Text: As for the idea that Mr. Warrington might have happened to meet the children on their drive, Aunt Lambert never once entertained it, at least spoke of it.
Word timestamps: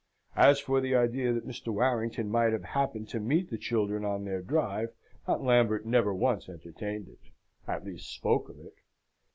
As 0.35 0.59
for 0.59 0.81
the 0.81 0.95
idea 0.95 1.31
that 1.31 1.47
Mr. 1.47 1.67
Warrington 1.71 2.27
might 2.27 2.53
have 2.53 2.63
happened 2.63 3.07
to 3.09 3.19
meet 3.19 3.51
the 3.51 3.57
children 3.59 4.03
on 4.03 4.25
their 4.25 4.41
drive, 4.41 4.89
Aunt 5.27 5.43
Lambert 5.43 5.85
never 5.85 6.11
once 6.11 6.49
entertained 6.49 7.07
it, 7.07 7.29
at 7.67 7.85
least 7.85 8.11
spoke 8.11 8.49
of 8.49 8.57
it. 8.59 8.73